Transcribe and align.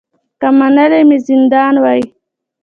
که 0.39 0.47
منلی 0.59 1.01
مي 1.09 1.17
زندان 1.27 1.75
وای 1.83 2.01